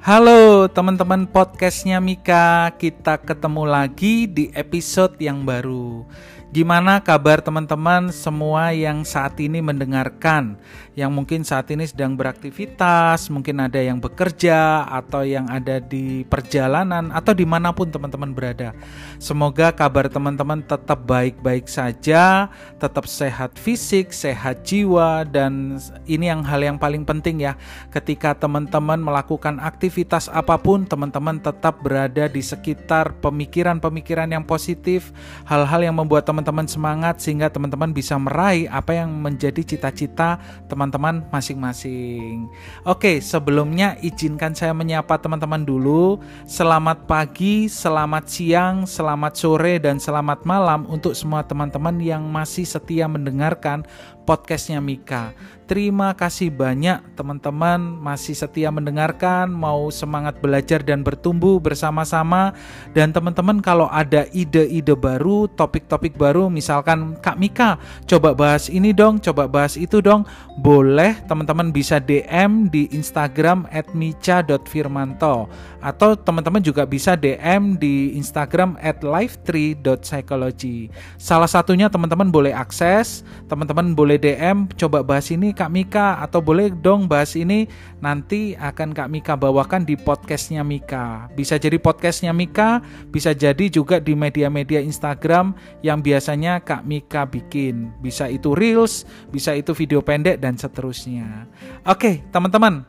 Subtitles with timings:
[0.00, 6.08] Halo teman-teman podcastnya Mika, kita ketemu lagi di episode yang baru.
[6.50, 10.58] Gimana kabar teman-teman semua yang saat ini mendengarkan?
[10.98, 17.14] Yang mungkin saat ini sedang beraktivitas, mungkin ada yang bekerja, atau yang ada di perjalanan,
[17.14, 18.74] atau di mana pun teman-teman berada.
[19.22, 22.50] Semoga kabar teman-teman tetap baik-baik saja,
[22.82, 25.78] tetap sehat fisik, sehat jiwa, dan
[26.10, 27.54] ini yang hal yang paling penting ya.
[27.94, 29.89] Ketika teman-teman melakukan aktivitas
[30.34, 35.14] apa pun, teman-teman tetap berada di sekitar pemikiran-pemikiran yang positif,
[35.46, 41.22] hal-hal yang membuat teman teman-teman semangat sehingga teman-teman bisa meraih apa yang menjadi cita-cita teman-teman
[41.30, 42.50] masing-masing.
[42.88, 46.18] Oke, sebelumnya izinkan saya menyapa teman-teman dulu.
[46.48, 53.04] Selamat pagi, selamat siang, selamat sore, dan selamat malam untuk semua teman-teman yang masih setia
[53.04, 53.86] mendengarkan
[54.26, 55.36] podcastnya Mika.
[55.70, 62.52] Terima kasih banyak teman-teman masih setia mendengarkan, mau semangat belajar dan bertumbuh bersama-sama.
[62.92, 69.16] Dan teman-teman kalau ada ide-ide baru, topik-topik baru, misalkan Kak Mika, coba bahas ini dong,
[69.16, 70.28] coba bahas itu dong,
[70.60, 73.64] boleh teman-teman bisa DM di Instagram
[73.96, 75.48] @mica.firmanto
[75.80, 80.92] atau teman-teman juga bisa DM di Instagram at live3.psychology.
[81.16, 86.68] Salah satunya teman-teman boleh akses, teman-teman boleh DM, coba bahas ini Kak Mika atau boleh
[86.68, 87.64] dong bahas ini
[88.04, 89.34] nanti akan Kak Mika
[89.70, 91.30] bawakan di podcastnya Mika.
[91.38, 92.82] Bisa jadi podcastnya Mika,
[93.14, 95.54] bisa jadi juga di media-media Instagram
[95.86, 97.94] yang biasanya Kak Mika bikin.
[98.02, 101.46] Bisa itu reels, bisa itu video pendek dan seterusnya.
[101.86, 102.82] Oke, teman-teman.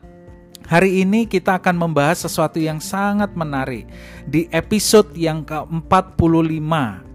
[0.66, 3.86] Hari ini kita akan membahas sesuatu yang sangat menarik
[4.26, 6.66] di episode yang ke-45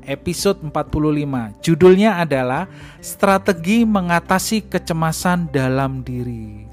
[0.07, 1.59] episode 45.
[1.59, 2.71] Judulnya adalah
[3.03, 6.66] Strategi Mengatasi Kecemasan Dalam Diri.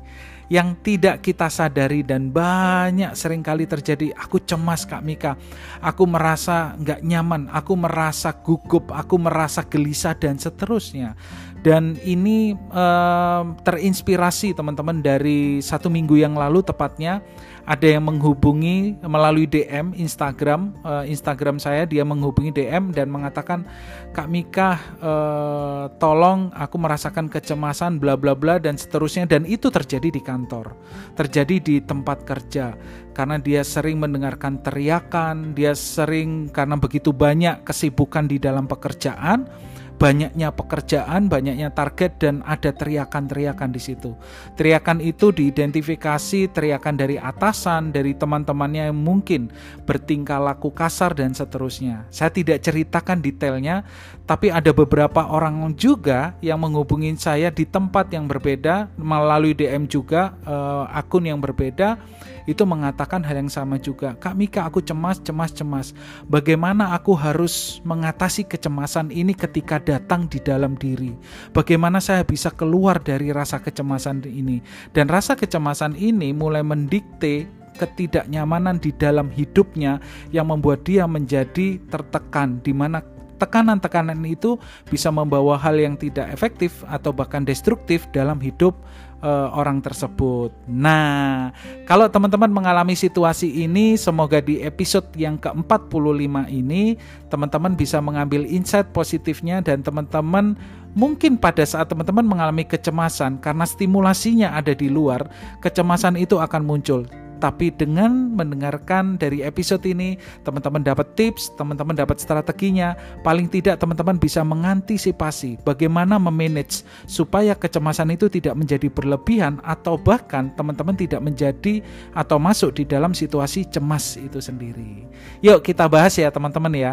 [0.54, 4.14] Yang tidak kita sadari dan banyak sering kali terjadi.
[4.14, 5.34] Aku cemas Kak Mika.
[5.82, 7.50] Aku merasa nggak nyaman.
[7.50, 8.94] Aku merasa gugup.
[8.94, 11.18] Aku merasa gelisah dan seterusnya.
[11.64, 17.18] Dan ini eh, terinspirasi teman-teman dari satu minggu yang lalu tepatnya
[17.64, 23.64] ada yang menghubungi melalui DM Instagram uh, Instagram saya dia menghubungi DM dan mengatakan
[24.12, 29.24] Kak Mika uh, tolong aku merasakan kecemasan bla bla bla dan seterusnya.
[29.24, 30.76] Dan itu terjadi di kantor
[31.16, 32.76] terjadi di tempat kerja.
[33.16, 39.48] Karena dia sering mendengarkan teriakan dia sering karena begitu banyak kesibukan di dalam pekerjaan
[39.96, 44.12] banyaknya pekerjaan, banyaknya target dan ada teriakan-teriakan di situ.
[44.58, 49.54] Teriakan itu diidentifikasi teriakan dari atasan, dari teman-temannya yang mungkin
[49.86, 52.06] bertingkah laku kasar dan seterusnya.
[52.10, 53.86] Saya tidak ceritakan detailnya,
[54.26, 60.34] tapi ada beberapa orang juga yang menghubungi saya di tempat yang berbeda melalui DM juga
[60.48, 62.00] uh, akun yang berbeda
[62.44, 64.16] itu mengatakan hal yang sama juga.
[64.16, 65.96] Kak Mika, aku cemas, cemas, cemas.
[66.28, 71.16] Bagaimana aku harus mengatasi kecemasan ini ketika datang di dalam diri?
[71.56, 74.60] Bagaimana saya bisa keluar dari rasa kecemasan ini?
[74.92, 79.98] Dan rasa kecemasan ini mulai mendikte ketidaknyamanan di dalam hidupnya
[80.30, 83.02] yang membuat dia menjadi tertekan di mana
[83.38, 84.56] tekanan-tekanan itu
[84.86, 88.78] bisa membawa hal yang tidak efektif atau bahkan destruktif dalam hidup
[89.24, 90.52] uh, orang tersebut.
[90.68, 91.50] Nah,
[91.88, 97.00] kalau teman-teman mengalami situasi ini, semoga di episode yang ke-45 ini
[97.32, 100.54] teman-teman bisa mengambil insight positifnya dan teman-teman
[100.92, 105.26] mungkin pada saat teman-teman mengalami kecemasan karena stimulasinya ada di luar,
[105.64, 107.08] kecemasan itu akan muncul
[107.44, 110.16] tapi dengan mendengarkan dari episode ini,
[110.48, 112.96] teman-teman dapat tips, teman-teman dapat strateginya.
[113.20, 120.56] Paling tidak teman-teman bisa mengantisipasi bagaimana memanage supaya kecemasan itu tidak menjadi berlebihan atau bahkan
[120.56, 121.84] teman-teman tidak menjadi
[122.16, 125.04] atau masuk di dalam situasi cemas itu sendiri.
[125.44, 126.92] Yuk kita bahas ya teman-teman ya.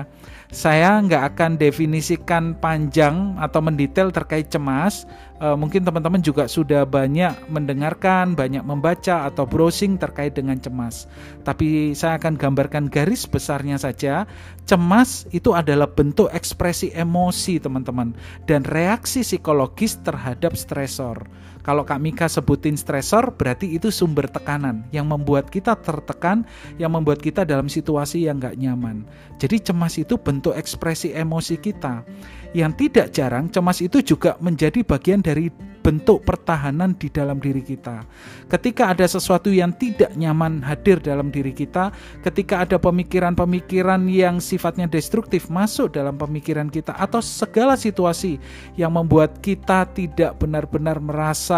[0.52, 5.08] Saya nggak akan definisikan panjang atau mendetail terkait cemas.
[5.42, 11.10] E, mungkin teman-teman juga sudah banyak mendengarkan, banyak membaca atau browsing terkait dengan cemas.
[11.42, 14.30] Tapi saya akan gambarkan garis besarnya saja.
[14.70, 18.14] Cemas itu adalah bentuk ekspresi emosi teman-teman
[18.46, 21.26] dan reaksi psikologis terhadap stresor.
[21.62, 26.46] Kalau Kak Mika sebutin stresor, berarti itu sumber tekanan yang membuat kita tertekan,
[26.82, 29.06] yang membuat kita dalam situasi yang gak nyaman.
[29.38, 32.06] Jadi cemas itu bentuk ekspresi emosi kita.
[32.52, 35.48] Yang tidak jarang, cemas itu juga menjadi bagian dari
[35.82, 38.06] bentuk pertahanan di dalam diri kita.
[38.48, 41.90] Ketika ada sesuatu yang tidak nyaman hadir dalam diri kita,
[42.22, 48.38] ketika ada pemikiran-pemikiran yang sifatnya destruktif masuk dalam pemikiran kita atau segala situasi
[48.78, 51.51] yang membuat kita tidak benar-benar merasa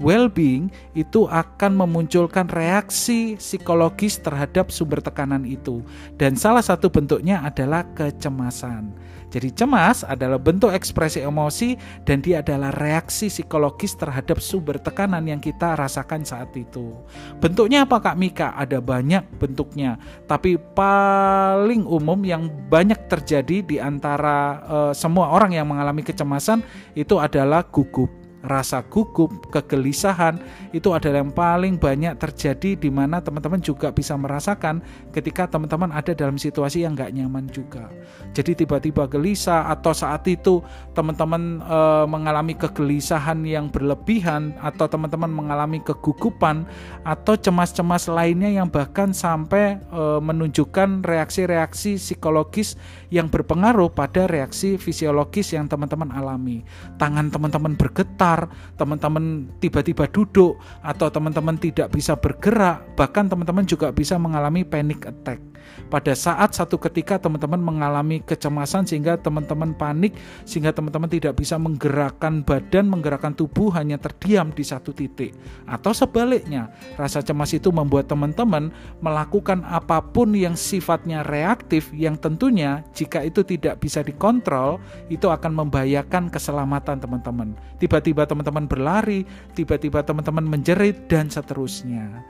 [0.00, 5.84] well-being, itu akan memunculkan reaksi psikologis terhadap sumber tekanan itu.
[6.16, 8.94] Dan salah satu bentuknya adalah kecemasan.
[9.34, 11.74] Jadi cemas adalah bentuk ekspresi emosi
[12.06, 16.94] dan dia adalah reaksi psikologis terhadap sumber tekanan yang kita rasakan saat itu.
[17.42, 18.54] Bentuknya apa Kak Mika?
[18.54, 19.98] Ada banyak bentuknya,
[20.30, 26.62] tapi paling umum yang banyak terjadi di antara uh, semua orang yang mengalami kecemasan
[26.94, 30.36] itu adalah gugup rasa gugup, kegelisahan
[30.76, 34.84] itu adalah yang paling banyak terjadi di mana teman-teman juga bisa merasakan
[35.16, 37.88] ketika teman-teman ada dalam situasi yang nggak nyaman juga.
[38.36, 40.60] Jadi tiba-tiba gelisah atau saat itu
[40.92, 41.78] teman-teman e,
[42.10, 46.68] mengalami kegelisahan yang berlebihan atau teman-teman mengalami kegugupan
[47.06, 52.76] atau cemas-cemas lainnya yang bahkan sampai e, menunjukkan reaksi-reaksi psikologis
[53.08, 56.66] yang berpengaruh pada reaksi fisiologis yang teman-teman alami.
[56.98, 58.33] Tangan teman-teman bergetar
[58.78, 65.40] teman-teman tiba-tiba duduk atau teman-teman tidak bisa bergerak, bahkan teman-teman juga bisa mengalami panic attack.
[65.88, 72.44] Pada saat satu ketika teman-teman mengalami kecemasan sehingga teman-teman panik sehingga teman-teman tidak bisa menggerakkan
[72.44, 75.32] badan, menggerakkan tubuh hanya terdiam di satu titik.
[75.64, 78.70] Atau sebaliknya, rasa cemas itu membuat teman-teman
[79.00, 85.64] melakukan apa pun yang sifatnya reaktif yang tentunya jika itu tidak bisa dikontrol itu akan
[85.64, 87.56] membahayakan keselamatan teman-teman.
[87.80, 89.24] Tiba-tiba teman-teman berlari,
[89.54, 92.24] tiba-tiba teman-teman menjerit dan seterusnya.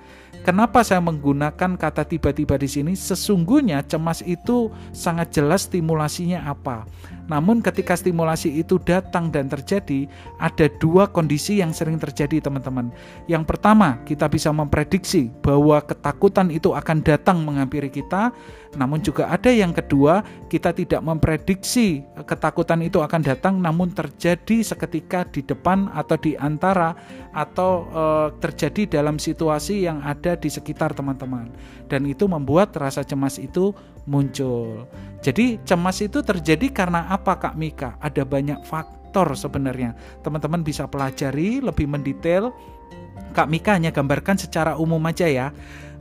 [0.45, 2.93] Kenapa saya menggunakan kata tiba-tiba di sini?
[2.93, 6.85] Sesungguhnya cemas itu sangat jelas stimulasinya apa.
[7.25, 10.05] Namun ketika stimulasi itu datang dan terjadi,
[10.37, 12.93] ada dua kondisi yang sering terjadi teman-teman.
[13.25, 18.35] Yang pertama, kita bisa memprediksi bahwa ketakutan itu akan datang menghampiri kita.
[18.75, 25.23] Namun juga ada yang kedua, kita tidak memprediksi ketakutan itu akan datang namun terjadi seketika
[25.31, 26.99] di depan atau di antara
[27.31, 28.05] atau e,
[28.43, 31.55] terjadi dalam situasi yang ada di sekitar teman-teman.
[31.87, 33.71] Dan itu membuat rasa cemas itu
[34.09, 34.89] muncul.
[35.25, 37.97] Jadi cemas itu terjadi karena apa Kak Mika?
[38.01, 39.97] Ada banyak faktor sebenarnya.
[40.21, 42.53] Teman-teman bisa pelajari lebih mendetail.
[43.35, 45.51] Kak Mika hanya gambarkan secara umum aja ya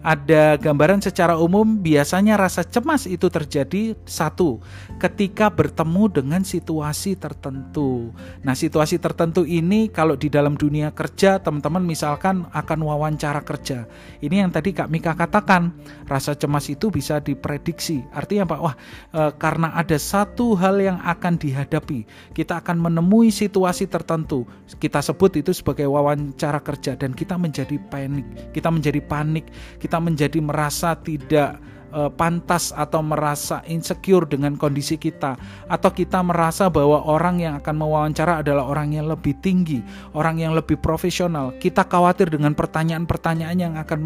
[0.04, 4.60] ada gambaran secara umum biasanya rasa cemas itu terjadi satu
[5.00, 8.12] ketika bertemu dengan situasi tertentu.
[8.44, 13.88] Nah, situasi tertentu ini kalau di dalam dunia kerja teman-teman misalkan akan wawancara kerja.
[14.20, 15.72] Ini yang tadi Kak Mika katakan,
[16.08, 18.04] rasa cemas itu bisa diprediksi.
[18.12, 18.58] Artinya apa?
[18.60, 18.76] Wah,
[19.12, 22.04] e, karena ada satu hal yang akan dihadapi.
[22.36, 24.44] Kita akan menemui situasi tertentu.
[24.80, 28.26] Kita sebut itu sebagai wawancara kerja dan kita menjadi panik.
[28.52, 29.48] Kita menjadi panik.
[29.80, 31.62] Kita kita menjadi merasa tidak
[31.94, 35.38] uh, pantas atau merasa insecure dengan kondisi kita
[35.70, 39.80] atau kita merasa bahwa orang yang akan mewawancara adalah orang yang lebih tinggi,
[40.18, 41.54] orang yang lebih profesional.
[41.62, 44.00] Kita khawatir dengan pertanyaan-pertanyaan yang akan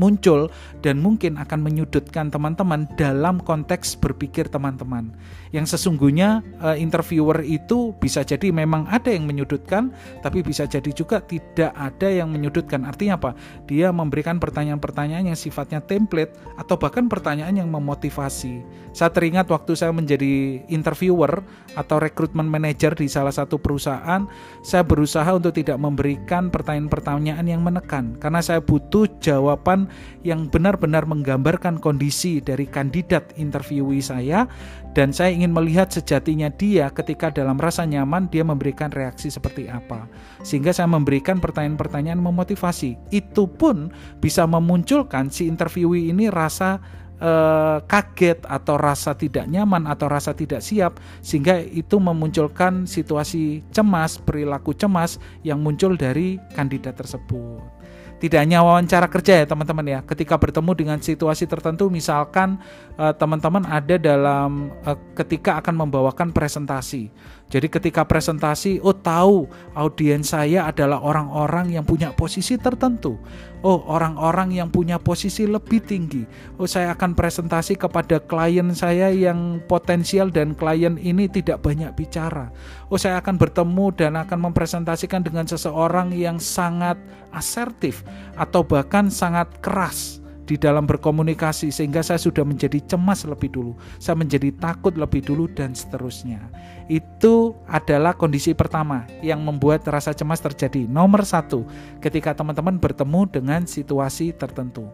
[0.00, 0.48] muncul
[0.80, 5.12] dan mungkin akan menyudutkan teman-teman dalam konteks berpikir teman-teman.
[5.52, 9.92] Yang sesungguhnya uh, interviewer itu bisa jadi memang ada yang menyudutkan
[10.24, 12.88] tapi bisa jadi juga tidak ada yang menyudutkan.
[12.88, 13.30] Artinya apa?
[13.68, 18.62] Dia memberikan pertanyaan-pertanyaan yang sifatnya template atau bahkan pertanyaan yang memotivasi.
[18.94, 21.42] Saya teringat waktu saya menjadi interviewer
[21.74, 24.24] atau rekrutmen manager di salah satu perusahaan
[24.62, 29.90] saya berusaha untuk tidak memberikan pertanyaan-pertanyaan yang menekan karena saya butuh jawaban
[30.24, 34.48] yang benar-benar menggambarkan kondisi dari kandidat interviewee saya
[34.96, 40.08] dan saya ingin melihat sejatinya dia ketika dalam rasa nyaman dia memberikan reaksi seperti apa.
[40.40, 42.96] Sehingga saya memberikan pertanyaan-pertanyaan memotivasi.
[43.12, 43.92] Itu pun
[44.24, 46.80] bisa memunculkan si interviewee ini rasa
[47.20, 54.16] eh, kaget atau rasa tidak nyaman atau rasa tidak siap sehingga itu memunculkan situasi cemas,
[54.16, 57.75] perilaku cemas yang muncul dari kandidat tersebut
[58.16, 60.00] tidak hanya wawancara kerja ya teman-teman ya.
[60.00, 62.56] Ketika bertemu dengan situasi tertentu misalkan
[62.96, 67.12] eh, teman-teman ada dalam uh, ketika akan membawakan presentasi
[67.46, 69.46] jadi ketika presentasi, oh tahu
[69.78, 73.22] audiens saya adalah orang-orang yang punya posisi tertentu.
[73.62, 76.26] Oh, orang-orang yang punya posisi lebih tinggi.
[76.58, 82.50] Oh, saya akan presentasi kepada klien saya yang potensial dan klien ini tidak banyak bicara.
[82.90, 86.98] Oh, saya akan bertemu dan akan mempresentasikan dengan seseorang yang sangat
[87.30, 88.02] asertif
[88.34, 94.14] atau bahkan sangat keras di dalam berkomunikasi sehingga saya sudah menjadi cemas lebih dulu, saya
[94.14, 96.38] menjadi takut lebih dulu dan seterusnya.
[96.86, 100.86] Itu adalah kondisi pertama yang membuat rasa cemas terjadi.
[100.86, 101.66] Nomor satu,
[101.98, 104.86] ketika teman-teman bertemu dengan situasi tertentu.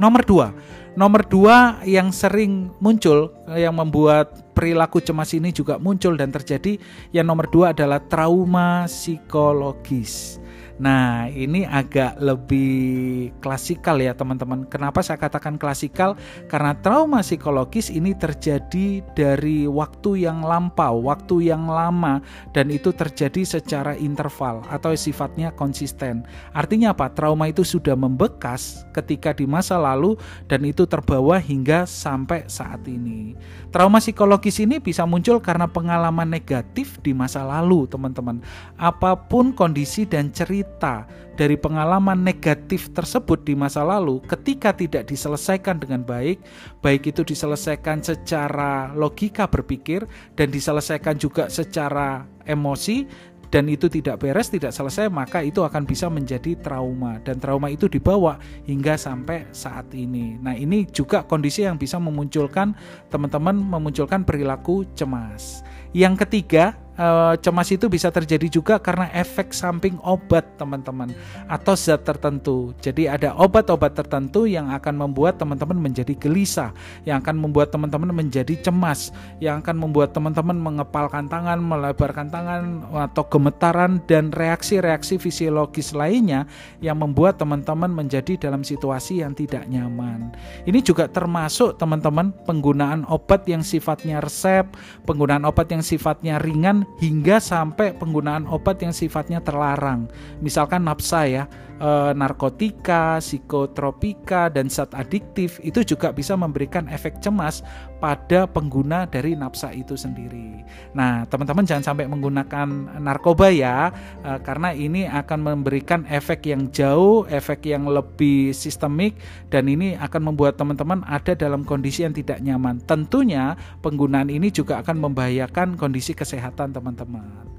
[0.00, 0.48] Nomor dua,
[0.96, 6.80] nomor dua yang sering muncul yang membuat perilaku cemas ini juga muncul dan terjadi.
[7.12, 10.40] Yang nomor dua adalah trauma psikologis.
[10.80, 14.64] Nah, ini agak lebih klasikal ya teman-teman.
[14.64, 16.16] Kenapa saya katakan klasikal?
[16.48, 22.24] Karena trauma psikologis ini terjadi dari waktu yang lampau, waktu yang lama
[22.56, 26.24] dan itu terjadi secara interval atau sifatnya konsisten.
[26.56, 27.12] Artinya apa?
[27.12, 30.16] Trauma itu sudah membekas ketika di masa lalu
[30.48, 33.36] dan itu terbawa hingga sampai saat ini.
[33.70, 38.42] Trauma psikologis ini bisa muncul karena pengalaman negatif di masa lalu, teman-teman.
[38.74, 41.06] Apa pun kondisi dan cerita
[41.38, 46.42] dari pengalaman negatif tersebut di masa lalu ketika tidak diselesaikan dengan baik,
[46.82, 53.06] baik itu diselesaikan secara logika berpikir dan diselesaikan juga secara emosi
[53.50, 57.90] dan itu tidak beres, tidak selesai, maka itu akan bisa menjadi trauma dan trauma itu
[57.90, 60.38] dibawa hingga sampai saat ini.
[60.38, 62.72] Nah, ini juga kondisi yang bisa memunculkan
[63.10, 65.66] teman-teman memunculkan perilaku cemas.
[65.90, 71.16] Yang ketiga, uh, cemas itu bisa terjadi juga karena efek samping obat teman-teman
[71.48, 72.76] atau zat tertentu.
[72.84, 76.76] Jadi ada obat-obat tertentu yang akan membuat teman-teman menjadi gelisah,
[77.08, 83.24] yang akan membuat teman-teman menjadi cemas, yang akan membuat teman-teman mengepalkan tangan, melebarkan tangan atau
[83.32, 86.44] gemetaran dan reaksi-reaksi fisiologis lainnya
[86.84, 90.34] yang membuat teman-teman menjadi dalam situasi yang tidak nyaman.
[90.68, 94.66] Ini juga termasuk teman-teman penggunaan obat yang sifatnya resep,
[95.06, 100.10] penggunaan obat yang sifatnya ringan hingga sampai penggunaan obat yang sifatnya terlarang.
[100.42, 101.44] Misalkan nafsa ya,
[101.80, 107.64] e, narkotika, psikotropika dan zat adiktif itu juga bisa memberikan efek cemas
[107.98, 110.62] pada pengguna dari nafsa itu sendiri.
[110.92, 117.24] Nah, teman-teman jangan sampai menggunakan narkoba ya, e, karena ini akan memberikan efek yang jauh,
[117.32, 119.16] efek yang lebih sistemik
[119.48, 122.78] dan ini akan membuat teman-teman ada dalam kondisi yang tidak nyaman.
[122.84, 127.50] Tentunya penggunaan ini juga akan membahayakan kondisi kesehatan teman-teman.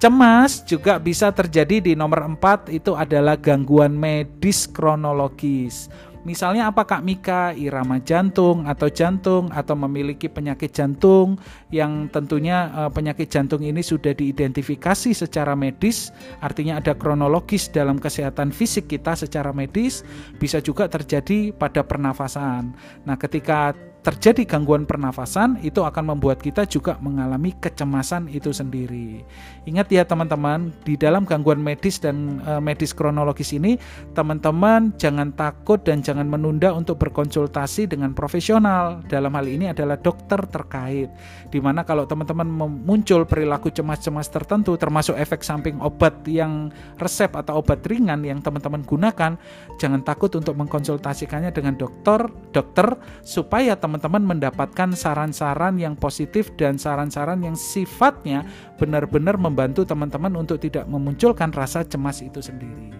[0.00, 5.92] Cemas juga bisa terjadi di nomor 4 itu adalah gangguan medis kronologis.
[6.24, 11.36] Misalnya apa Kak Mika, irama jantung atau jantung atau memiliki penyakit jantung
[11.68, 18.56] yang tentunya uh, penyakit jantung ini sudah diidentifikasi secara medis, artinya ada kronologis dalam kesehatan
[18.56, 20.00] fisik kita secara medis,
[20.40, 22.72] bisa juga terjadi pada pernafasan.
[23.04, 29.20] Nah, ketika terjadi gangguan pernafasan itu akan membuat kita juga mengalami kecemasan itu sendiri.
[29.68, 33.76] Ingat ya teman-teman, di dalam gangguan medis dan e, medis kronologis ini
[34.16, 39.04] teman-teman jangan takut dan jangan menunda untuk berkonsultasi dengan profesional.
[39.04, 41.12] Dalam hal ini adalah dokter terkait.
[41.52, 42.48] Di mana kalau teman-teman
[42.80, 48.80] muncul perilaku cemas-cemas tertentu termasuk efek samping obat yang resep atau obat ringan yang teman-teman
[48.80, 49.36] gunakan,
[49.76, 56.78] jangan takut untuk mengkonsultasikannya dengan dokter, dokter supaya teman teman-teman mendapatkan saran-saran yang positif dan
[56.78, 58.46] saran-saran yang sifatnya
[58.78, 62.94] benar-benar membantu teman-teman untuk tidak memunculkan rasa cemas itu sendiri.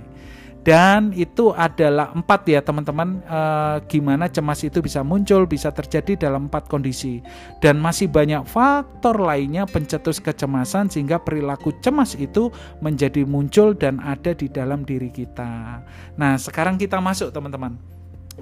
[0.60, 3.40] Dan itu adalah empat ya teman-teman e,
[3.88, 7.24] gimana cemas itu bisa muncul, bisa terjadi dalam empat kondisi.
[7.62, 12.52] Dan masih banyak faktor lainnya pencetus kecemasan sehingga perilaku cemas itu
[12.84, 15.80] menjadi muncul dan ada di dalam diri kita.
[16.18, 17.89] Nah sekarang kita masuk teman-teman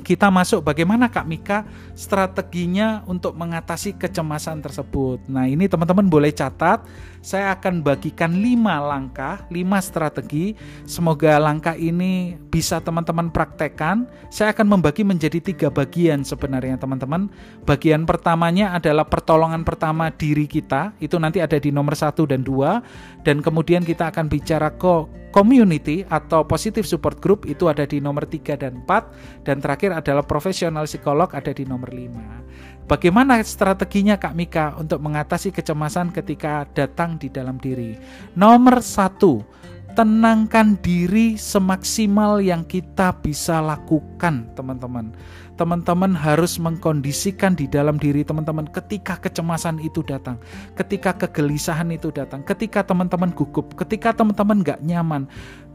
[0.03, 5.27] kita masuk bagaimana Kak Mika strateginya untuk mengatasi kecemasan tersebut.
[5.29, 6.83] Nah, ini teman-teman boleh catat.
[7.19, 10.55] Saya akan bagikan 5 langkah, 5 strategi.
[10.87, 14.07] Semoga langkah ini bisa teman-teman praktekkan.
[14.31, 17.29] Saya akan membagi menjadi tiga bagian sebenarnya teman-teman.
[17.67, 20.95] Bagian pertamanya adalah pertolongan pertama diri kita.
[21.03, 26.05] Itu nanti ada di nomor 1 dan 2 dan kemudian kita akan bicara kok community
[26.09, 30.89] atau positive support group itu ada di nomor 3 dan 4 dan terakhir adalah profesional
[30.89, 32.89] psikolog ada di nomor 5.
[32.89, 37.93] Bagaimana strateginya Kak Mika untuk mengatasi kecemasan ketika datang di dalam diri?
[38.33, 39.45] Nomor satu,
[39.93, 45.13] tenangkan diri semaksimal yang kita bisa lakukan, teman-teman
[45.59, 50.39] teman-teman harus mengkondisikan di dalam diri teman-teman ketika kecemasan itu datang,
[50.79, 55.27] ketika kegelisahan itu datang, ketika teman-teman gugup, ketika teman-teman gak nyaman,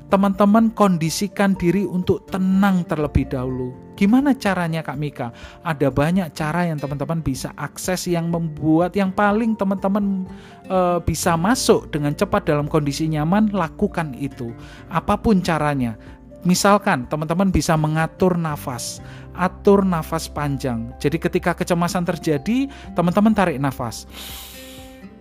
[0.08, 3.74] teman-teman kondisikan diri untuk tenang terlebih dahulu.
[3.98, 5.34] Gimana caranya Kak Mika?
[5.66, 10.30] Ada banyak cara yang teman-teman bisa akses yang membuat yang paling teman-teman
[10.70, 14.54] e, bisa masuk dengan cepat dalam kondisi nyaman, lakukan itu.
[14.94, 15.98] Apa pun caranya
[16.44, 19.00] Misalkan teman-teman bisa mengatur nafas,
[19.32, 20.92] atur nafas panjang.
[21.00, 24.04] Jadi ketika kecemasan terjadi, teman-teman tarik nafas.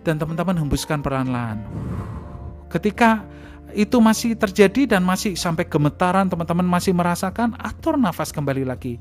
[0.02, 1.62] Dan teman-teman hembuskan perlahan-lahan.
[2.66, 3.22] Ketika
[3.70, 8.98] itu masih terjadi dan masih sampai gemetaran, teman-teman masih merasakan, atur nafas kembali lagi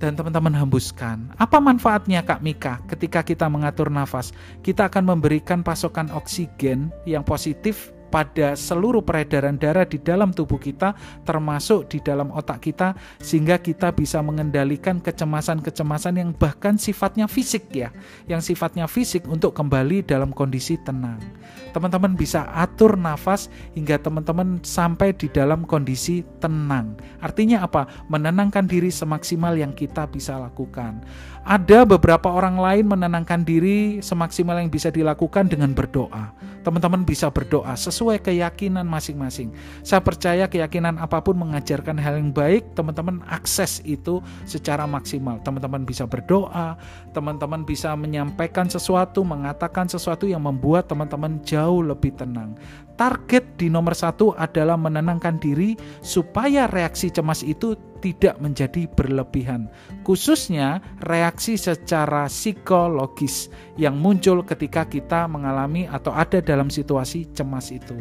[0.00, 1.28] dan teman-teman hembuskan.
[1.36, 4.32] Apa manfaatnya Kak Mika ketika kita mengatur nafas?
[4.64, 10.92] Kita akan memberikan pasokan oksigen yang positif pada seluruh peredaran darah di dalam tubuh kita,
[11.22, 17.94] termasuk di dalam otak kita, sehingga kita bisa mengendalikan kecemasan-kecemasan yang bahkan sifatnya fisik, ya,
[18.26, 21.22] yang sifatnya fisik untuk kembali dalam kondisi tenang.
[21.70, 23.46] Teman-teman bisa atur nafas
[23.78, 26.98] hingga teman-teman sampai di dalam kondisi tenang.
[27.22, 27.86] Artinya, apa?
[28.10, 31.06] Menenangkan diri semaksimal yang kita bisa lakukan.
[31.46, 36.34] Ada beberapa orang lain menenangkan diri semaksimal yang bisa dilakukan dengan berdoa.
[36.66, 39.52] Teman-teman bisa berdoa sesuai keyakinan masing-masing.
[39.84, 45.36] Saya percaya keyakinan apa pun mengajarkan hal yang baik, teman-teman akses itu secara maksimal.
[45.44, 46.80] Teman-teman bisa berdoa,
[47.12, 52.56] teman-teman bisa menyampaikan sesuatu, mengatakan sesuatu yang membuat teman-teman jauh lebih tenang.
[53.00, 55.72] Target di nomor satu adalah menenangkan diri
[56.04, 57.72] supaya reaksi cemas itu
[58.04, 59.72] tidak menjadi berlebihan,
[60.04, 63.48] khususnya reaksi secara psikologis
[63.80, 67.96] yang muncul ketika kita mengalami atau ada dalam situasi cemas itu.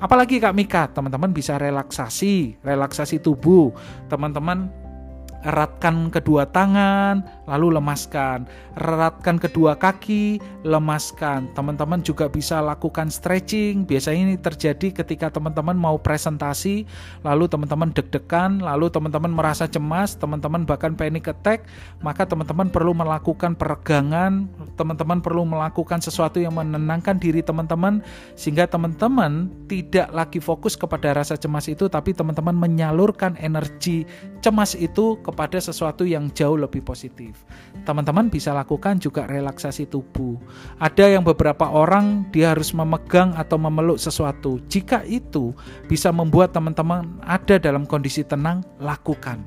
[0.00, 3.76] Apalagi Kak Mika, teman-teman bisa relaksasi, relaksasi tubuh.
[4.08, 4.72] Teman-teman
[5.40, 8.46] eratkan kedua tangan, lalu lemaskan.
[8.78, 11.50] Eratkan kedua kaki, lemaskan.
[11.58, 13.82] Teman-teman juga bisa lakukan stretching.
[13.82, 16.86] Biasanya ini terjadi ketika teman-teman mau presentasi,
[17.26, 21.66] lalu teman-teman deg-degan, lalu teman-teman merasa cemas, teman-teman bahkan panic attack,
[21.98, 24.46] maka teman-teman perlu melakukan peregangan,
[24.78, 27.98] teman-teman perlu melakukan sesuatu yang menenangkan diri teman-teman
[28.38, 34.04] sehingga teman-teman tidak lagi fokus kepada rasa cemas itu tapi teman-teman menyalurkan energi
[34.44, 37.39] cemas itu kepada sesuatu yang jauh lebih positif.
[37.86, 40.36] Teman-teman bisa lakukan juga relaksasi tubuh.
[40.82, 44.58] Ada yang beberapa orang dia harus memegang atau memeluk sesuatu.
[44.68, 45.54] Jika itu
[45.86, 49.40] bisa membuat teman-teman ada dalam kondisi tenang, lakukan.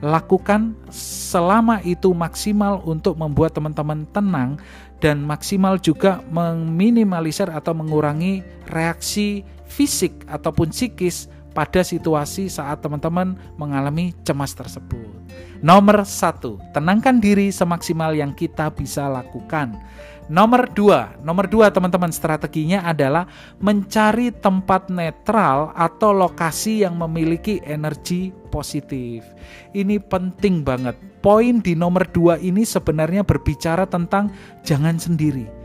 [0.00, 4.58] Lakukan selama itu maksimal untuk membuat teman-teman tenang
[4.98, 8.40] dan maksimal juga meminimalisir atau mengurangi
[8.72, 15.15] reaksi fisik ataupun psikis pada situasi saat teman-teman mengalami cemas tersebut.
[15.64, 19.80] Nomor satu, tenangkan diri semaksimal yang kita bisa lakukan.
[20.26, 23.30] Nomor dua, nomor dua teman-teman strateginya adalah
[23.62, 29.22] mencari tempat netral atau lokasi yang memiliki energi positif.
[29.70, 30.98] Ini penting banget.
[31.22, 34.34] Poin di nomor dua ini sebenarnya berbicara tentang
[34.66, 35.55] jangan sendiri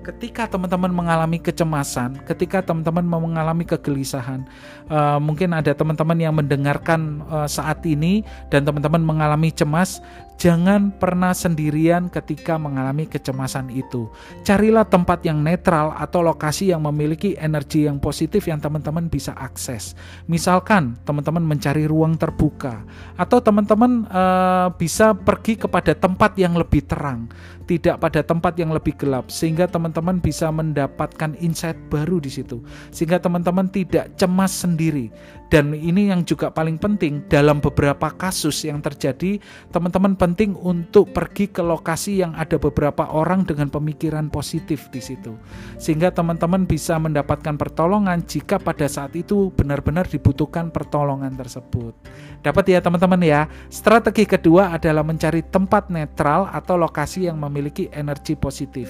[0.00, 4.48] ketika teman-teman mengalami kecemasan, ketika teman-teman mengalami kegelisahan,
[4.88, 10.00] uh, mungkin ada teman-teman yang mendengarkan uh, saat ini dan teman-teman mengalami cemas,
[10.40, 14.08] jangan pernah sendirian ketika mengalami kecemasan itu.
[14.40, 19.92] Carilah tempat yang netral atau lokasi yang memiliki energi yang positif yang teman-teman bisa akses.
[20.24, 22.80] Misalkan teman-teman mencari ruang terbuka
[23.20, 27.28] atau teman-teman uh, bisa pergi kepada tempat yang lebih terang,
[27.70, 32.62] tidak pada tempat yang lebih gelap sehingga teman teman-teman bisa mendapatkan insight baru di situ.
[32.94, 35.10] Sehingga teman-teman tidak cemas sendiri
[35.50, 39.42] dan ini yang juga paling penting dalam beberapa kasus yang terjadi
[39.74, 45.34] teman-teman penting untuk pergi ke lokasi yang ada beberapa orang dengan pemikiran positif di situ.
[45.74, 51.98] Sehingga teman-teman bisa mendapatkan pertolongan jika pada saat itu benar-benar dibutuhkan pertolongan tersebut.
[52.46, 53.50] Dapat ya teman-teman ya?
[53.74, 58.88] Strategi kedua adalah mencari tempat netral atau lokasi yang memiliki energi positif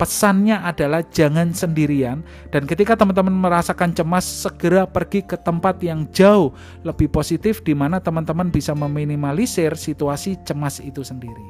[0.00, 2.24] pesannya adalah jangan sendirian.
[2.48, 8.00] Dan ketika teman-teman merasakan cemas segera pergi ke tempat yang jauh lebih positif di mana
[8.00, 11.44] teman-teman bisa meminimalisir situasi cemas itu sendiri.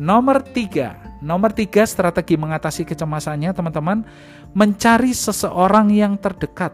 [0.00, 4.00] Nomor tiga, nomor tiga strategi mengatasi kecemasannya teman-teman.
[4.56, 6.72] Mencari seseorang yang terdekat.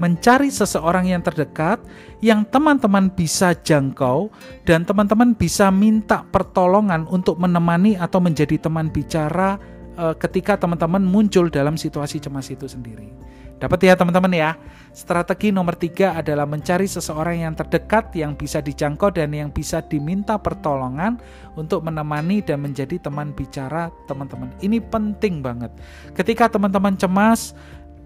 [0.00, 1.78] Mencari seseorang yang terdekat
[2.18, 4.28] yang teman-teman bisa jangkau
[4.66, 9.56] dan teman-teman bisa minta pertolongan untuk menemani atau menjadi teman bicara
[9.96, 13.10] uh, ketika teman-teman muncul dalam situasi cemas itu sendiri.
[13.56, 14.50] Dapat ya teman-teman ya.
[14.92, 20.36] Strategi nomor tiga adalah mencari seseorang yang terdekat, yang bisa dijangkau dan yang bisa diminta
[20.36, 21.16] pertolongan
[21.56, 24.52] untuk menemani dan menjadi teman bicara teman-teman.
[24.60, 25.72] Ini penting banget.
[26.12, 27.56] Ketika teman-teman cemas,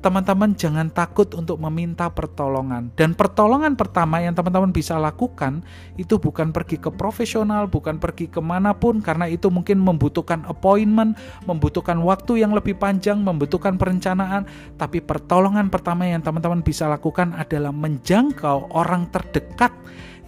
[0.01, 2.89] teman-teman jangan takut untuk meminta pertolongan.
[2.97, 5.61] Dan pertolongan pertama yang teman-teman bisa lakukan
[6.01, 11.21] itu bukan pergi ke profesional, bukan pergi ke mana pun, karena itu mungkin membutuhkan appointment,
[11.45, 14.49] membutuhkan waktu yang lebih panjang, membutuhkan perencanaan.
[14.81, 19.71] Tapi pertolongan pertama yang teman-teman bisa lakukan adalah menjangkau orang terdekat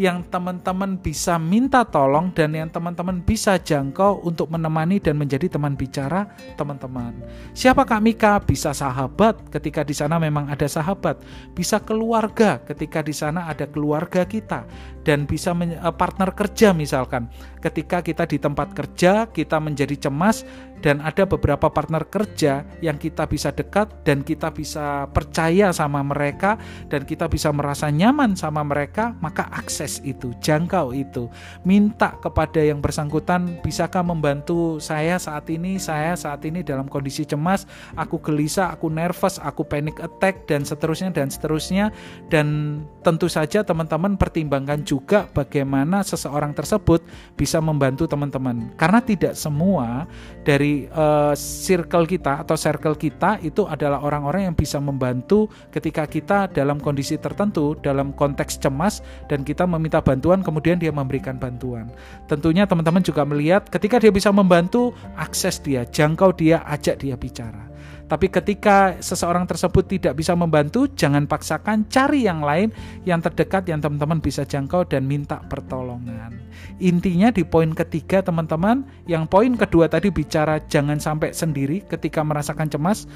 [0.01, 5.77] yang teman-teman bisa minta tolong dan yang teman-teman bisa jangkau untuk menemani dan menjadi teman
[5.77, 7.13] bicara teman-teman.
[7.53, 8.41] Siapa Kak Mika?
[8.43, 11.21] Bisa sahabat ketika di sana memang ada sahabat,
[11.53, 14.65] bisa keluarga ketika di sana ada keluarga kita
[15.03, 17.27] dan bisa eh, partner kerja misalkan
[17.63, 20.43] ketika kita di tempat kerja kita menjadi cemas
[20.83, 26.59] dan ada beberapa partner kerja yang kita bisa dekat dan kita bisa percaya sama mereka
[26.91, 31.31] dan kita bisa merasa nyaman sama mereka maka akses itu jangkau itu.
[31.63, 35.79] Minta kepada yang bersangkutan bisakah membantu saya saat ini?
[35.79, 41.15] Saya saat ini dalam kondisi cemas aku gelisah aku nervous aku panic attack dan seterusnya
[41.15, 41.95] dan seterusnya.
[42.27, 47.05] Dan tentu saja teman-teman pertimbangkan juga bagaimana seseorang tersebut
[47.37, 48.71] bisa membantu teman-teman.
[48.79, 50.07] Karena tidak semua
[50.47, 56.47] dari uh, circle kita atau circle kita itu adalah orang-orang yang bisa membantu ketika kita
[56.55, 61.91] dalam kondisi tertentu, dalam konteks cemas dan kita meminta bantuan kemudian dia memberikan bantuan.
[62.31, 67.72] Tentunya teman-teman juga melihat ketika dia bisa membantu, akses dia, jangkau dia, ajak dia bicara.
[68.13, 72.69] Tapi ketika seseorang tersebut tidak bisa membantu, jangan paksakan, cari yang lain
[73.09, 76.37] yang terdekat yang teman-teman bisa jangkau dan minta pertolongan.
[76.77, 82.69] Intinya di poin ketiga teman-teman, yang poin kedua tadi bicara jangan sampai sendiri ketika merasakan
[82.69, 83.09] cemas,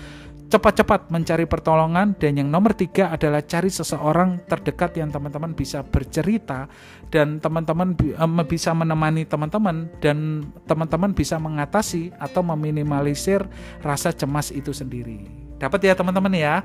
[0.46, 6.70] cepat-cepat mencari pertolongan dan yang nomor tiga adalah cari seseorang terdekat yang teman-teman bisa bercerita
[7.10, 7.98] dan teman-teman
[8.46, 13.42] bisa menemani teman-teman dan teman-teman bisa mengatasi atau meminimalisir
[13.82, 15.26] rasa cemas itu sendiri.
[15.58, 16.62] Dapat ya teman-teman ya.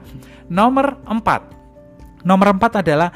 [0.51, 1.41] Nomor empat.
[2.21, 3.09] Nomor empat adalah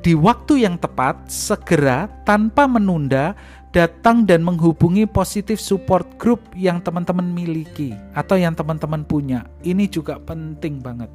[0.00, 3.36] di waktu yang tepat segera tanpa menunda
[3.74, 9.50] datang dan menghubungi positif support group yang teman-teman miliki atau yang teman-teman punya.
[9.66, 11.10] Ini juga penting banget.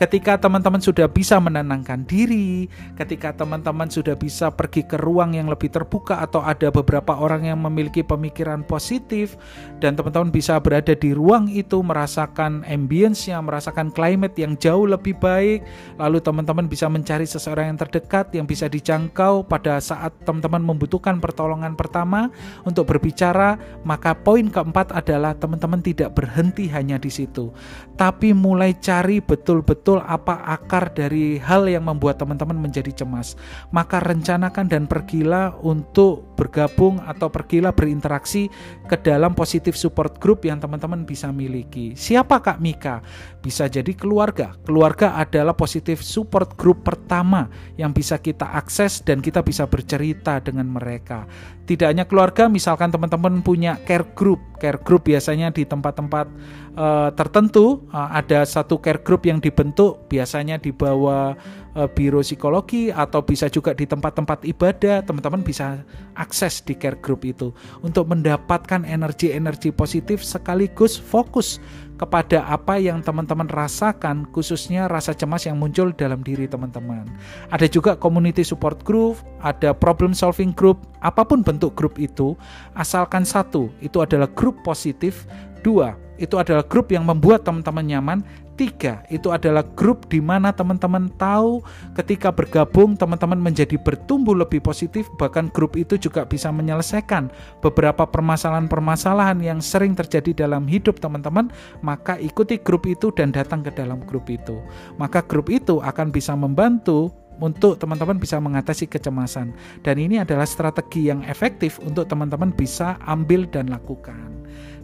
[0.00, 5.68] Ketika teman-teman sudah bisa menenangkan diri, ketika teman-teman sudah bisa pergi ke ruang yang lebih
[5.68, 9.36] terbuka atau ada beberapa orang yang memiliki pemikiran positif
[9.76, 15.68] dan teman-teman bisa berada di ruang itu merasakan ambience-nya, merasakan climate yang jauh lebih baik,
[16.00, 21.76] lalu teman-teman bisa mencari seseorang yang terdekat yang bisa dijangkau pada saat teman-teman membutuhkan pertolongan
[21.76, 22.32] pertama
[22.64, 27.52] untuk berbicara, maka poin keempat adalah teman-teman tidak berhenti hanya di situ,
[28.00, 33.34] tapi mulai cari betul-betul betul apa akar dari hal yang membuat teman-teman menjadi cemas.
[33.74, 38.48] Maka rencanakan dan pergilah untuk bergabung atau pergilah berinteraksi
[38.88, 41.92] ke dalam positif support group yang teman-teman bisa miliki.
[41.92, 43.04] Siapa Kak Mika?
[43.44, 44.56] Bisa jadi keluarga.
[44.64, 50.64] Keluarga adalah positif support group pertama yang bisa kita akses dan kita bisa bercerita dengan
[50.72, 51.28] mereka.
[51.68, 54.40] Tidak hanya keluarga, misalkan teman-teman punya care group.
[54.56, 56.26] Care group biasanya di tempat-tempat
[56.74, 61.36] uh, tertentu uh, ada satu care group yang dibentuk biasanya di bawah
[61.74, 65.82] uh, biro psikologi atau bisa juga di tempat-tempat ibadah teman-teman bisa
[66.18, 67.54] akses di care group itu
[67.84, 71.62] untuk mendapatkan energi-energi positif sekaligus fokus
[72.00, 77.04] kepada apa yang teman-teman rasakan khususnya rasa cemas yang muncul dalam diri teman-teman.
[77.52, 82.32] Ada juga community support group, ada problem solving group, apa pun bentuk grup itu
[82.72, 85.28] asalkan satu itu adalah grup positif,
[85.60, 88.18] dua itu adalah grup yang membuat teman-teman nyaman.
[88.60, 91.64] Tiga, itu adalah grup di mana teman-teman tahu
[91.96, 95.08] ketika bergabung teman-teman menjadi bertumbuh lebih positif.
[95.16, 97.32] Bahkan grup itu juga bisa menyelesaikan
[97.64, 101.48] beberapa permasalahan-permasalahan yang sering terjadi dalam hidup teman-teman.
[101.80, 104.60] Maka ikuti grup itu dan datang ke dalam grup itu.
[105.00, 107.08] Maka grup itu akan bisa membantu
[107.40, 109.56] untuk teman-teman bisa mengatasi kecemasan.
[109.80, 114.40] Dan ini adalah strategi yang efektif untuk teman-teman bisa ambil dan lakukan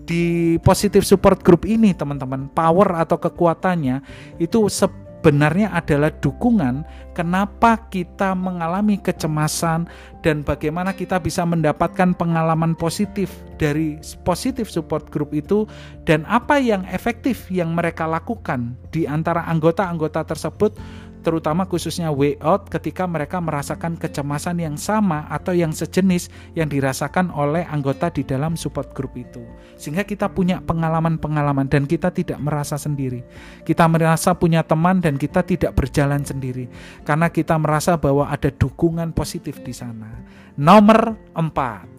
[0.06, 2.48] di positive support group ini teman-teman.
[2.54, 4.00] Power atau kekuatannya
[4.38, 9.90] itu sebenarnya adalah dukungan kenapa kita mengalami kecemasan
[10.22, 15.66] dan bagaimana kita bisa mendapatkan pengalaman positif dari positive support group itu
[16.06, 20.78] dan apa yang efektif yang mereka lakukan di antara anggota-anggota tersebut
[21.26, 27.34] terutama khususnya way out ketika mereka merasakan kecemasan yang sama atau yang sejenis yang dirasakan
[27.34, 29.42] oleh anggota di dalam support group itu.
[29.74, 33.26] Sehingga kita punya pengalaman-pengalaman dan kita tidak merasa sendiri.
[33.66, 36.70] Kita merasa punya teman dan kita tidak berjalan sendiri
[37.02, 40.22] karena kita merasa bahwa ada dukungan positif di sana.
[40.54, 41.95] Nomor 4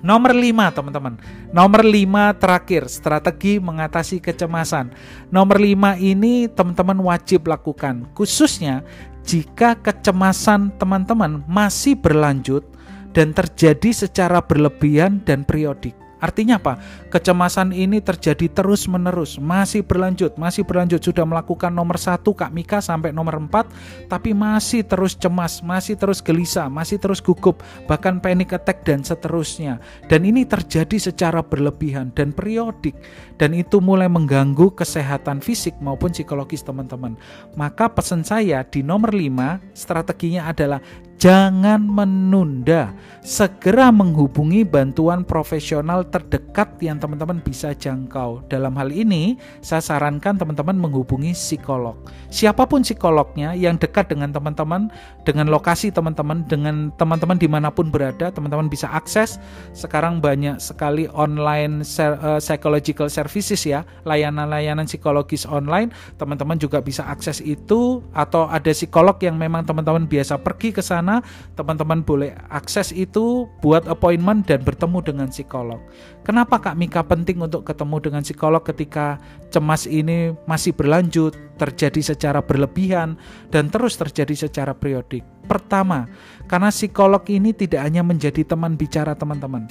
[0.00, 1.20] Nomor lima teman-teman.
[1.52, 4.92] Nomor lima terakhir Strategi mengatasi kecemasan.
[5.28, 8.08] Nomor lima ini teman-teman wajib lakukan.
[8.16, 8.84] Khususnya
[9.24, 12.64] jika kecemasan teman-teman masih berlanjut
[13.10, 16.76] Dan terjadi secara berlebihan dan periodik Artinya apa?
[17.08, 21.00] Kecemasan ini terjadi terus-menerus, masih berlanjut, masih berlanjut.
[21.00, 23.72] Sudah melakukan nomor satu Kak Mika sampai nomor empat,
[24.06, 29.80] tapi masih terus cemas, masih terus gelisah, masih terus gugup, bahkan panic attack dan seterusnya.
[30.06, 32.94] Dan ini terjadi secara berlebihan dan periodik.
[33.40, 37.16] Dan itu mulai mengganggu kesehatan fisik maupun psikologis teman-teman.
[37.56, 40.84] Maka pesan saya di nomor lima, strateginya adalah
[41.20, 42.96] jangan menunda.
[43.20, 48.40] Segera menghubungi bantuan profesional terdekat yang teman-teman bisa jangkau.
[48.48, 52.00] Dalam hal ini, saya sarankan teman-teman menghubungi psikolog.
[52.32, 54.88] Siapa pun psikolognya yang dekat dengan teman-teman,
[55.28, 59.36] dengan lokasi teman-teman, dengan teman-teman di mana pun berada, teman-teman bisa akses.
[59.76, 65.92] Sekarang banyak sekali online uh, psychological services ya, layanan-layanan psikologis online.
[66.16, 71.09] Teman-teman juga bisa akses itu atau ada psikolog yang memang teman-teman biasa pergi ke sana
[71.10, 71.26] sana
[71.58, 75.82] teman-teman boleh akses itu buat appointment dan bertemu dengan psikolog.
[76.22, 79.18] Kenapa Kak Mika penting untuk ketemu dengan psikolog ketika
[79.50, 83.18] cemas ini masih berlanjut, terjadi secara berlebihan
[83.50, 85.26] dan terus terjadi secara periodik?
[85.50, 86.06] Pertama,
[86.46, 89.66] karena psikolog ini tidak hanya menjadi teman bicara teman-teman,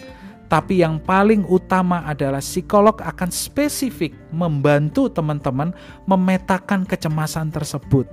[0.51, 5.71] tapi yang paling utama adalah psikolog akan spesifik membantu teman-teman
[6.03, 8.09] memetakan kecemasan tersebut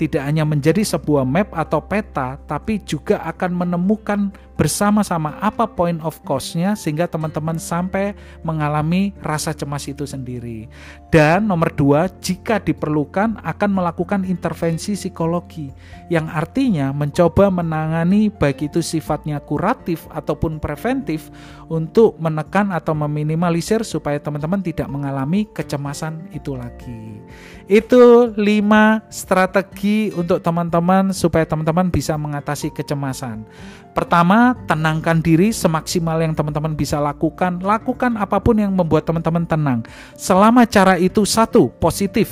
[0.00, 6.20] tidak hanya menjadi sebuah map atau peta, tapi juga akan menemukan bersama-sama apa point of
[6.20, 8.12] cost-nya sehingga teman-teman sampai
[8.44, 10.68] mengalami rasa cemas itu sendiri.
[11.08, 15.72] Dan nomor dua, jika diperlukan akan melakukan intervensi psikologi
[16.12, 21.32] yang artinya mencoba menangani baik itu sifatnya kuratif ataupun preventif
[21.72, 27.24] untuk menekan atau meminimalisir supaya teman-teman tidak mengalami kecemasan itu lagi.
[27.64, 33.48] Itu lima strategi untuk teman-teman supaya teman-teman bisa mengatasi kecemasan.
[33.90, 37.60] Pertama, tenangkan diri semaksimal yang teman-teman bisa lakukan.
[37.60, 39.80] Lakukan apa pun yang membuat teman-teman tenang.
[40.14, 42.30] Selama cara itu satu, positif.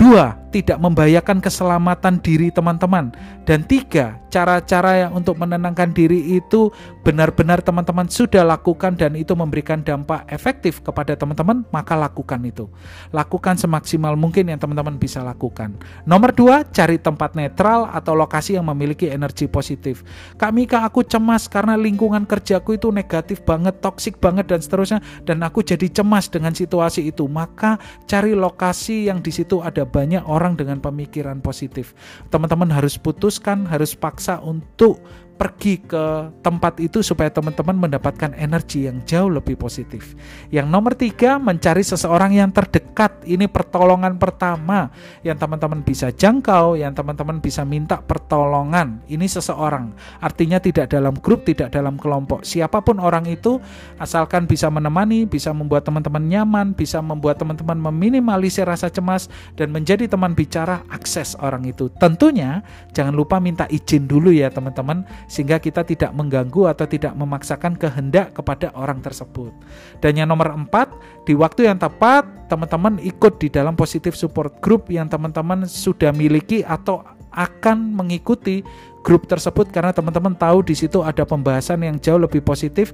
[0.00, 3.14] Dua, tidak membahayakan keselamatan diri teman-teman.
[3.46, 6.70] Dan tiga, cara-cara yang untuk menenangkan diri itu
[7.06, 12.66] benar-benar teman-teman sudah lakukan dan itu memberikan dampak efektif kepada teman-teman, maka lakukan itu.
[13.14, 15.74] Lakukan semaksimal mungkin yang teman-teman bisa lakukan.
[16.06, 20.02] Nomor dua, cari tempat netral atau lokasi yang memiliki energi positif.
[20.34, 25.42] Kak Mika, aku cemas karena lingkungan kerjaku itu negatif banget, toksik banget dan seterusnya, dan
[25.46, 27.30] aku jadi cemas dengan situasi itu.
[27.30, 27.78] Maka
[28.10, 31.92] cari lokasi yang di situ ada banyak orang orang dengan pemikiran positif.
[32.32, 35.04] Teman-teman harus putuskan, harus paksa untuk
[35.40, 40.12] pergi ke tempat itu supaya teman-teman mendapatkan energi yang jauh lebih positif.
[40.52, 43.24] Yang nomor tiga, mencari seseorang yang terdekat.
[43.24, 44.92] Ini pertolongan pertama
[45.24, 49.00] yang teman-teman bisa jangkau, yang teman-teman bisa minta pertolongan.
[49.08, 52.44] Ini seseorang, artinya tidak dalam grup, tidak dalam kelompok.
[52.44, 53.56] Siapa pun orang itu,
[53.96, 60.04] asalkan bisa menemani, bisa membuat teman-teman nyaman, bisa membuat teman-teman meminimalisir rasa cemas, dan menjadi
[60.04, 61.88] teman bicara, akses orang itu.
[61.96, 62.60] Tentunya,
[62.92, 68.34] jangan lupa minta izin dulu ya teman-teman sehingga kita tidak mengganggu atau tidak memaksakan kehendak
[68.34, 69.54] kepada orang tersebut.
[70.02, 70.90] Dan yang nomor empat,
[71.22, 76.66] di waktu yang tepat, teman-teman ikut di dalam positif support group yang teman-teman sudah miliki
[76.66, 78.66] atau akan mengikuti
[79.06, 82.90] grup tersebut karena teman-teman tahu di situ ada pembahasan yang jauh lebih positif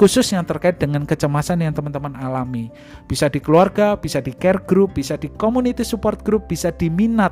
[0.00, 2.72] khusus yang terkait dengan kecemasan yang teman-teman alami.
[3.06, 7.30] Bisa di keluarga, bisa di care group, bisa di community support group, bisa di minat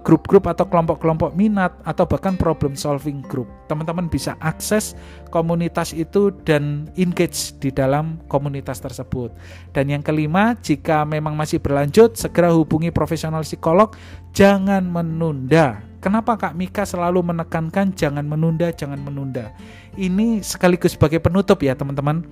[0.00, 3.44] grup-grup uh, atau kelompok-kelompok minat atau bahkan problem solving group.
[3.68, 4.96] Teman-teman bisa akses
[5.28, 9.28] komunitas itu dan engage di dalam komunitas tersebut.
[9.76, 13.92] Dan yang kelima, jika memang masih berlanjut, segera hubungi profesional psikolog,
[14.32, 15.84] jangan menunda.
[16.00, 19.52] Kenapa Kak Mika selalu menekankan jangan menunda, jangan menunda?
[19.98, 22.24] Ini sekaligus sebagai penutup ya teman-teman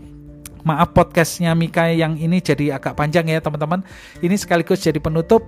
[0.67, 3.87] maaf podcastnya Mika yang ini jadi agak panjang ya teman-teman.
[4.19, 5.47] Ini sekaligus jadi penutup.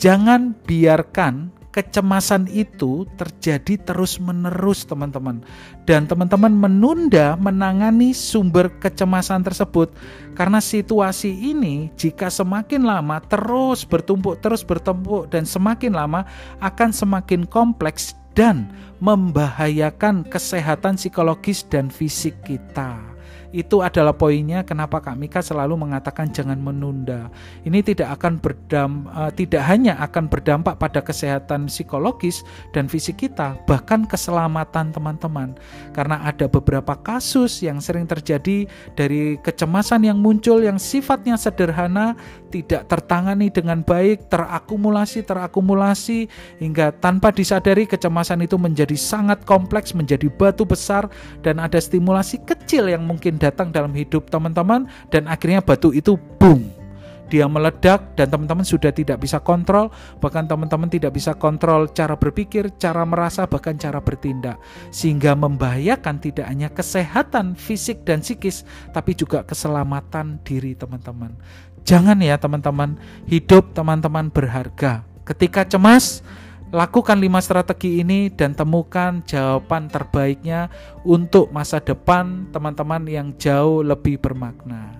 [0.00, 5.44] Jangan biarkan kecemasan itu terjadi terus-menerus, teman-teman.
[5.84, 9.92] Dan teman-teman menunda menangani sumber kecemasan tersebut
[10.32, 16.24] karena situasi ini jika semakin lama terus bertumpuk, terus bertumpuk dan semakin lama
[16.64, 18.72] akan semakin kompleks dan
[19.04, 23.09] membahayakan kesehatan psikologis dan fisik kita.
[23.50, 27.26] Itu adalah poinnya kenapa Kak Mika selalu mengatakan jangan menunda.
[27.66, 33.58] Ini tidak akan berdam uh, tidak hanya akan berdampak pada kesehatan psikologis dan fisik kita,
[33.66, 35.58] bahkan keselamatan teman-teman.
[35.90, 42.14] Karena ada beberapa kasus yang sering terjadi dari kecemasan yang muncul yang sifatnya sederhana
[42.54, 46.30] tidak tertangani dengan baik, terakumulasi terakumulasi
[46.62, 51.10] hingga tanpa disadari kecemasan itu menjadi sangat kompleks, menjadi batu besar
[51.42, 56.80] dan ada stimulasi kecil yang mungkin datang dalam hidup teman-teman dan akhirnya batu itu boom
[57.30, 62.74] dia meledak dan teman-teman sudah tidak bisa kontrol bahkan teman-teman tidak bisa kontrol cara berpikir,
[62.74, 64.58] cara merasa bahkan cara bertindak
[64.90, 71.38] sehingga membahayakan tidak hanya kesehatan fisik dan psikis tapi juga keselamatan diri teman-teman.
[71.86, 75.06] Jangan ya teman-teman, hidup teman-teman berharga.
[75.24, 76.20] Ketika cemas,
[76.70, 80.70] Lakukan lima strategi ini dan temukan jawaban terbaiknya
[81.02, 84.94] untuk masa depan teman-teman yang jauh lebih bermakna.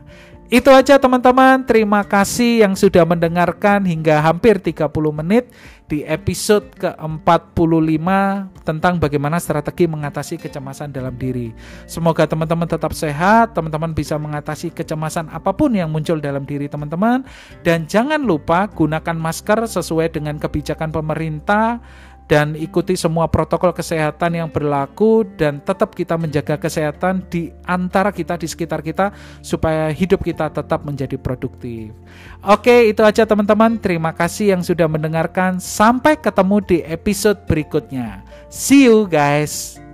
[0.51, 4.91] Itu aja teman-teman, terima kasih yang sudah mendengarkan hingga hampir 30
[5.23, 5.47] menit
[5.91, 8.07] di episode ke-45
[8.63, 11.51] tentang bagaimana strategi mengatasi kecemasan dalam diri.
[11.91, 17.27] Semoga teman-teman tetap sehat, teman-teman bisa mengatasi kecemasan apa pun yang muncul dalam diri teman-teman
[17.67, 21.83] dan jangan lupa gunakan masker sesuai dengan kebijakan pemerintah
[22.31, 28.39] dan ikuti semua protokol kesehatan yang berlaku dan tetap kita menjaga kesehatan di antara kita
[28.39, 29.11] di sekitar kita
[29.43, 31.91] supaya hidup kita tetap menjadi produktif.
[32.47, 33.83] Oke, itu aja teman-teman.
[33.83, 35.59] Terima kasih yang sudah mendengarkan.
[35.59, 38.23] Sampai ketemu di episode berikutnya.
[38.47, 39.90] See you guys.